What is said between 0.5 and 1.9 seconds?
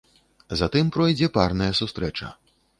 Затым пройдзе парная